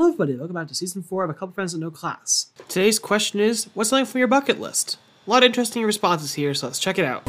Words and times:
Hello, 0.00 0.08
everybody. 0.08 0.34
Welcome 0.34 0.54
back 0.54 0.66
to 0.68 0.74
season 0.74 1.02
four 1.02 1.24
of 1.24 1.28
A 1.28 1.34
Couple 1.34 1.52
Friends 1.52 1.74
with 1.74 1.82
No 1.82 1.90
Class. 1.90 2.52
Today's 2.68 2.98
question 2.98 3.38
is 3.38 3.66
What's 3.74 3.90
something 3.90 4.10
from 4.10 4.18
your 4.18 4.28
bucket 4.28 4.58
list? 4.58 4.96
A 5.26 5.30
lot 5.30 5.42
of 5.42 5.48
interesting 5.48 5.84
responses 5.84 6.32
here, 6.32 6.54
so 6.54 6.68
let's 6.68 6.78
check 6.78 6.98
it 6.98 7.04
out. 7.04 7.22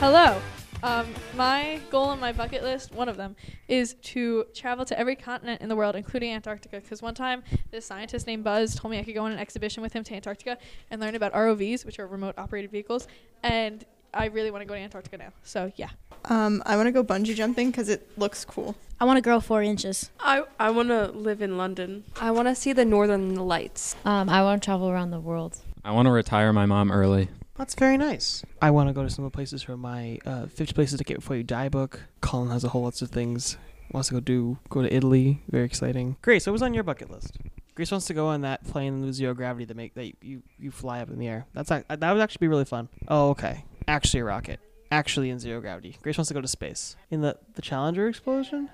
Hello. 0.00 0.40
Um, 0.82 1.06
my 1.36 1.78
goal 1.90 2.04
on 2.04 2.20
my 2.20 2.32
bucket 2.32 2.62
list, 2.62 2.94
one 2.94 3.06
of 3.10 3.18
them, 3.18 3.36
is 3.68 3.96
to 4.00 4.46
travel 4.54 4.86
to 4.86 4.98
every 4.98 5.14
continent 5.14 5.60
in 5.60 5.68
the 5.68 5.76
world, 5.76 5.94
including 5.94 6.32
Antarctica. 6.32 6.80
Because 6.80 7.02
one 7.02 7.14
time, 7.14 7.42
this 7.70 7.84
scientist 7.84 8.26
named 8.26 8.42
Buzz 8.42 8.74
told 8.74 8.92
me 8.92 8.98
I 8.98 9.02
could 9.04 9.12
go 9.12 9.26
on 9.26 9.32
an 9.32 9.38
exhibition 9.38 9.82
with 9.82 9.92
him 9.92 10.02
to 10.04 10.14
Antarctica 10.14 10.56
and 10.90 11.02
learn 11.02 11.16
about 11.16 11.34
ROVs, 11.34 11.84
which 11.84 11.98
are 11.98 12.06
remote 12.06 12.34
operated 12.38 12.70
vehicles. 12.70 13.08
And 13.42 13.84
I 14.14 14.28
really 14.28 14.50
want 14.50 14.62
to 14.62 14.66
go 14.66 14.72
to 14.72 14.80
Antarctica 14.80 15.18
now. 15.18 15.32
So, 15.42 15.70
yeah. 15.76 15.90
Um, 16.24 16.62
I 16.64 16.76
want 16.76 16.86
to 16.86 16.92
go 16.92 17.04
bungee 17.04 17.34
jumping 17.34 17.70
because 17.70 17.90
it 17.90 18.08
looks 18.16 18.42
cool. 18.46 18.76
I 19.00 19.04
want 19.04 19.18
to 19.18 19.22
grow 19.22 19.38
four 19.38 19.62
inches. 19.62 20.10
I, 20.18 20.44
I 20.58 20.70
want 20.70 20.88
to 20.88 21.08
live 21.08 21.42
in 21.42 21.58
London. 21.58 22.04
I 22.18 22.30
want 22.30 22.48
to 22.48 22.54
see 22.54 22.72
the 22.72 22.86
northern 22.86 23.34
lights. 23.34 23.96
Um, 24.06 24.30
I 24.30 24.42
want 24.44 24.62
to 24.62 24.64
travel 24.64 24.88
around 24.88 25.10
the 25.10 25.20
world. 25.20 25.58
I 25.84 25.90
want 25.90 26.06
to 26.06 26.10
retire 26.10 26.54
my 26.54 26.64
mom 26.64 26.90
early. 26.90 27.28
That's 27.60 27.74
very 27.74 27.98
nice. 27.98 28.42
I 28.62 28.70
want 28.70 28.88
to 28.88 28.94
go 28.94 29.02
to 29.02 29.10
some 29.10 29.22
of 29.22 29.32
the 29.32 29.36
places 29.36 29.62
from 29.62 29.80
my 29.80 30.18
uh, 30.24 30.46
50 30.46 30.72
Places 30.72 30.96
to 30.96 31.04
Get 31.04 31.16
Before 31.16 31.36
You 31.36 31.42
Die 31.42 31.68
book. 31.68 32.00
Colin 32.22 32.48
has 32.48 32.64
a 32.64 32.70
whole 32.70 32.84
lots 32.84 33.02
of 33.02 33.10
things. 33.10 33.58
Wants 33.92 34.08
to 34.08 34.14
go 34.14 34.20
do 34.20 34.56
go 34.70 34.80
to 34.80 34.90
Italy. 34.90 35.42
Very 35.50 35.66
exciting. 35.66 36.16
Grace, 36.22 36.46
what 36.46 36.52
was 36.52 36.62
on 36.62 36.72
your 36.72 36.84
bucket 36.84 37.10
list? 37.10 37.36
Grace 37.74 37.90
wants 37.90 38.06
to 38.06 38.14
go 38.14 38.28
on 38.28 38.40
that 38.40 38.64
plane 38.64 39.02
with 39.02 39.12
zero 39.12 39.34
gravity 39.34 39.66
that 39.66 39.76
make 39.76 39.92
that 39.92 40.24
you 40.24 40.42
you 40.58 40.70
fly 40.70 41.02
up 41.02 41.10
in 41.10 41.18
the 41.18 41.28
air. 41.28 41.44
That's 41.52 41.70
ac- 41.70 41.84
that 41.90 42.12
would 42.12 42.22
actually 42.22 42.46
be 42.46 42.48
really 42.48 42.64
fun. 42.64 42.88
Oh, 43.08 43.28
okay. 43.30 43.66
Actually, 43.86 44.20
a 44.20 44.24
rocket. 44.24 44.58
Actually, 44.90 45.28
in 45.28 45.38
zero 45.38 45.60
gravity. 45.60 45.98
Grace 46.02 46.16
wants 46.16 46.28
to 46.28 46.34
go 46.34 46.40
to 46.40 46.48
space. 46.48 46.96
In 47.10 47.20
the 47.20 47.36
the 47.56 47.62
Challenger 47.62 48.08
explosion, 48.08 48.70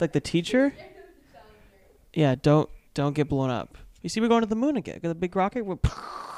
like 0.00 0.10
the 0.12 0.20
teacher. 0.20 0.74
Yeah, 2.12 2.34
don't 2.34 2.68
don't 2.94 3.12
get 3.12 3.28
blown 3.28 3.50
up. 3.50 3.76
You 4.02 4.08
see, 4.08 4.20
we're 4.20 4.28
going 4.28 4.42
to 4.42 4.48
the 4.48 4.54
moon 4.54 4.76
again. 4.76 4.98
The 5.02 5.14
big 5.14 5.34
rocket. 5.34 5.64
We're 5.66 5.78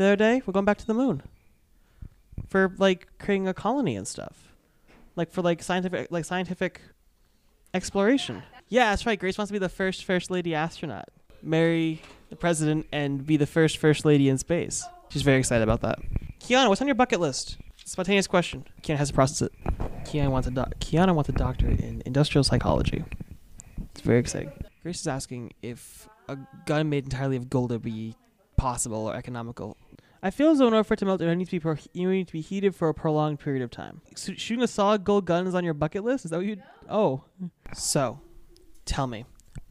the 0.00 0.06
other 0.06 0.16
day 0.16 0.42
we're 0.46 0.52
going 0.52 0.64
back 0.64 0.78
to 0.78 0.86
the 0.86 0.94
moon 0.94 1.22
for 2.48 2.72
like 2.78 3.06
creating 3.18 3.46
a 3.46 3.54
colony 3.54 3.96
and 3.96 4.08
stuff. 4.08 4.48
Like 5.14 5.30
for 5.30 5.42
like 5.42 5.62
scientific 5.62 6.10
like 6.10 6.24
scientific 6.24 6.80
exploration. 7.74 8.42
Yeah 8.68 8.90
that's 8.90 9.04
right. 9.04 9.18
Grace 9.18 9.36
wants 9.36 9.50
to 9.50 9.52
be 9.52 9.58
the 9.58 9.68
first 9.68 10.04
first 10.06 10.30
lady 10.30 10.54
astronaut. 10.54 11.08
Marry 11.42 12.00
the 12.30 12.36
president 12.36 12.86
and 12.92 13.26
be 13.26 13.36
the 13.36 13.46
first 13.46 13.76
first 13.76 14.06
lady 14.06 14.30
in 14.30 14.38
space. 14.38 14.84
She's 15.10 15.22
very 15.22 15.38
excited 15.38 15.62
about 15.62 15.82
that. 15.82 15.98
Kiana 16.40 16.68
what's 16.68 16.80
on 16.80 16.86
your 16.88 16.94
bucket 16.94 17.20
list? 17.20 17.58
Spontaneous 17.84 18.26
question. 18.26 18.64
Kiana 18.82 18.96
has 18.96 19.08
to 19.08 19.14
process 19.14 19.42
it. 19.42 19.52
Kiana 20.04 20.30
wants 20.30 20.48
a 20.48 20.50
doc- 20.50 20.78
kiana 20.78 21.14
wants 21.14 21.28
a 21.28 21.32
doctorate 21.32 21.80
in 21.80 22.02
industrial 22.06 22.44
psychology. 22.44 23.04
It's 23.92 24.00
very 24.00 24.18
exciting. 24.18 24.52
Grace 24.82 25.00
is 25.00 25.06
asking 25.06 25.52
if 25.60 26.08
a 26.26 26.38
gun 26.64 26.88
made 26.88 27.04
entirely 27.04 27.36
of 27.36 27.50
gold 27.50 27.70
would 27.70 27.82
be 27.82 28.14
possible 28.60 29.06
or 29.06 29.16
economical. 29.16 29.76
I 30.22 30.30
feel 30.30 30.50
as 30.50 30.58
though 30.58 30.66
in 30.68 30.74
order 30.74 30.84
for 30.84 30.94
it 30.94 30.98
to 30.98 31.06
melt, 31.06 31.20
it 31.22 31.34
needs 31.34 31.48
to 31.50 31.56
be 31.56 31.60
pro- 31.60 31.76
you 31.92 32.10
need 32.10 32.26
to 32.26 32.32
be 32.32 32.40
heated 32.42 32.74
for 32.74 32.88
a 32.88 32.94
prolonged 32.94 33.40
period 33.40 33.62
of 33.62 33.70
time. 33.70 34.02
So 34.14 34.34
shooting 34.34 34.62
a 34.62 34.68
solid 34.68 35.02
gold 35.04 35.24
gun 35.24 35.46
is 35.46 35.54
on 35.54 35.64
your 35.64 35.74
bucket 35.74 36.04
list. 36.04 36.24
Is 36.26 36.30
that 36.30 36.36
what 36.38 36.46
you? 36.46 36.58
Oh, 36.88 37.24
so 37.72 38.20
tell 38.84 39.06
me, 39.06 39.24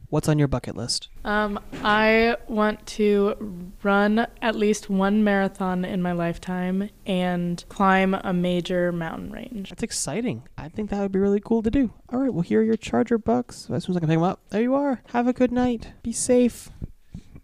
what's 0.08 0.28
on 0.28 0.38
your 0.40 0.48
bucket 0.48 0.76
list? 0.76 1.08
Um, 1.24 1.60
I 1.84 2.36
want 2.48 2.84
to 2.88 3.70
run 3.84 4.26
at 4.42 4.56
least 4.56 4.90
one 4.90 5.22
marathon 5.22 5.84
in 5.84 6.02
my 6.02 6.12
lifetime 6.12 6.90
and 7.06 7.64
climb 7.68 8.14
a 8.14 8.32
major 8.32 8.90
mountain 8.90 9.30
range. 9.30 9.68
That's 9.68 9.84
exciting. 9.84 10.42
I 10.58 10.68
think 10.68 10.90
that 10.90 11.00
would 11.00 11.12
be 11.12 11.20
really 11.20 11.40
cool 11.40 11.62
to 11.62 11.70
do. 11.70 11.92
All 12.12 12.18
right, 12.18 12.32
well 12.32 12.42
here 12.42 12.60
are 12.60 12.64
your 12.64 12.76
charger 12.76 13.18
bucks. 13.18 13.68
As 13.70 13.84
soon 13.84 13.92
as 13.92 13.98
I 13.98 14.00
can 14.00 14.08
pick 14.08 14.16
them 14.16 14.24
up, 14.24 14.40
there 14.48 14.62
you 14.62 14.74
are. 14.74 15.02
Have 15.12 15.28
a 15.28 15.32
good 15.32 15.52
night. 15.52 15.92
Be 16.02 16.12
safe. 16.12 16.70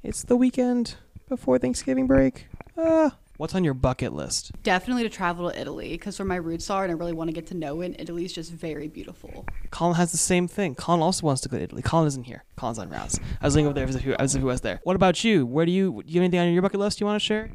It's 0.03 0.25
the 0.25 0.37
weekend 0.37 0.97
before 1.29 1.59
Thanksgiving 1.59 2.07
break. 2.09 2.47
Uh, 2.77 3.11
what's 3.39 3.55
on 3.55 3.65
your 3.65 3.75
bucket 3.75 4.13
list? 4.13 4.53
Definitely 4.63 5.03
to 5.05 5.09
travel 5.09 5.51
to 5.51 5.59
Italy 5.59 5.91
because 5.91 6.19
where 6.19 6.27
my 6.27 6.37
roots 6.37 6.69
are 6.71 6.85
and 6.85 6.91
I 6.91 6.95
really 6.95 7.13
want 7.13 7.29
to 7.29 7.35
get 7.35 7.47
to 7.49 7.55
know 7.55 7.81
it. 7.81 7.97
Italy's 7.99 8.33
just 8.33 8.53
very 8.53 8.89
beautiful. 8.89 9.47
Colin 9.71 9.95
has 9.95 10.13
the 10.13 10.19
same 10.19 10.47
thing. 10.47 10.75
Colin 10.75 11.01
also 11.01 11.27
wants 11.27 11.41
to 11.43 11.49
go 11.49 11.57
to 11.57 11.65
Italy. 11.65 11.83
Colin 11.83 12.07
isn't 12.07 12.25
here. 12.25 12.45
Colin's 12.57 12.79
on 12.79 12.91
rounds. 12.91 13.19
I 13.41 13.47
was 13.47 13.55
looking 13.55 13.67
over 13.67 13.75
there 13.75 13.87
as 13.87 13.97
if, 13.97 14.03
he, 14.03 14.15
as 14.15 14.35
if 14.35 14.41
he 14.41 14.45
was 14.45 14.61
there. 14.61 14.81
What 14.85 14.97
about 14.97 15.25
you? 15.25 15.47
Where 15.47 15.65
do 15.65 15.73
you, 15.73 16.03
do 16.03 16.13
you 16.13 16.21
have 16.21 16.25
anything 16.25 16.41
on 16.41 16.53
your 16.53 16.63
bucket 16.63 16.81
list 16.81 17.01
you 17.01 17.07
want 17.07 17.21
to 17.21 17.25
share? 17.25 17.51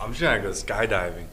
I'm 0.00 0.12
just 0.12 0.22
gonna 0.22 0.40
go 0.40 0.50
skydiving. 0.50 1.26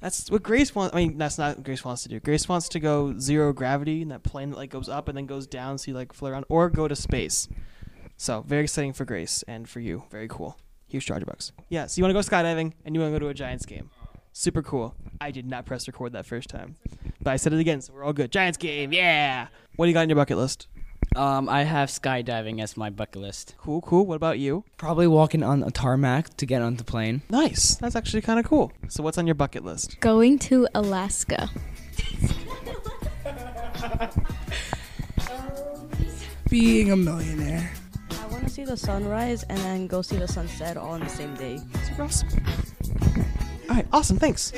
That's 0.00 0.30
what 0.30 0.42
Grace 0.42 0.74
wants. 0.74 0.94
I 0.94 0.98
mean, 0.98 1.16
that's 1.16 1.38
not 1.38 1.56
what 1.56 1.64
Grace 1.64 1.82
wants 1.82 2.02
to 2.02 2.10
do. 2.10 2.20
Grace 2.20 2.46
wants 2.46 2.68
to 2.70 2.80
go 2.80 3.18
zero 3.18 3.54
gravity 3.54 4.02
in 4.02 4.08
that 4.08 4.22
plane 4.22 4.50
that 4.50 4.56
like 4.56 4.68
goes 4.68 4.88
up 4.88 5.08
and 5.08 5.16
then 5.16 5.24
goes 5.24 5.46
down, 5.46 5.78
so 5.78 5.90
you 5.90 5.96
like 5.96 6.12
float 6.12 6.32
around, 6.32 6.44
or 6.50 6.68
go 6.68 6.86
to 6.86 6.94
space. 6.94 7.48
So 8.18 8.42
very 8.42 8.64
exciting 8.64 8.92
for 8.92 9.06
Grace 9.06 9.44
and 9.48 9.66
for 9.66 9.80
you. 9.80 10.02
Very 10.10 10.28
cool. 10.28 10.58
Huge 10.94 11.06
charger 11.06 11.26
bucks. 11.26 11.50
Yeah, 11.70 11.86
so 11.86 11.98
you 11.98 12.04
want 12.04 12.10
to 12.10 12.14
go 12.14 12.20
skydiving 12.20 12.72
and 12.84 12.94
you 12.94 13.00
want 13.00 13.12
to 13.12 13.18
go 13.18 13.24
to 13.24 13.28
a 13.28 13.34
Giants 13.34 13.66
game. 13.66 13.90
Super 14.32 14.62
cool. 14.62 14.94
I 15.20 15.32
did 15.32 15.44
not 15.44 15.66
press 15.66 15.88
record 15.88 16.12
that 16.12 16.24
first 16.24 16.48
time, 16.48 16.76
but 17.20 17.32
I 17.32 17.36
said 17.36 17.52
it 17.52 17.58
again, 17.58 17.80
so 17.80 17.92
we're 17.92 18.04
all 18.04 18.12
good. 18.12 18.30
Giants 18.30 18.56
game, 18.58 18.92
yeah. 18.92 19.48
What 19.74 19.86
do 19.86 19.88
you 19.88 19.92
got 19.94 20.02
on 20.02 20.08
your 20.08 20.14
bucket 20.14 20.36
list? 20.36 20.68
Um, 21.16 21.48
I 21.48 21.64
have 21.64 21.88
skydiving 21.88 22.62
as 22.62 22.76
my 22.76 22.90
bucket 22.90 23.20
list. 23.22 23.56
Cool, 23.58 23.80
cool. 23.80 24.06
What 24.06 24.14
about 24.14 24.38
you? 24.38 24.62
Probably 24.76 25.08
walking 25.08 25.42
on 25.42 25.64
a 25.64 25.72
tarmac 25.72 26.36
to 26.36 26.46
get 26.46 26.62
on 26.62 26.76
the 26.76 26.84
plane. 26.84 27.22
Nice. 27.28 27.74
That's 27.74 27.96
actually 27.96 28.22
kind 28.22 28.38
of 28.38 28.44
cool. 28.44 28.70
So 28.86 29.02
what's 29.02 29.18
on 29.18 29.26
your 29.26 29.34
bucket 29.34 29.64
list? 29.64 29.98
Going 29.98 30.38
to 30.40 30.68
Alaska. 30.76 31.50
Being 36.48 36.92
a 36.92 36.96
millionaire. 36.96 37.72
To 38.44 38.50
see 38.50 38.64
the 38.64 38.76
sunrise 38.76 39.42
and 39.44 39.58
then 39.60 39.86
go 39.86 40.02
see 40.02 40.16
the 40.16 40.28
sunset 40.28 40.76
all 40.76 40.90
on 40.90 41.00
the 41.00 41.08
same 41.08 41.34
day. 41.34 41.58
Super 41.88 42.02
awesome. 42.02 42.28
All 43.70 43.76
right, 43.76 43.86
awesome. 43.90 44.18
Thanks. 44.18 44.52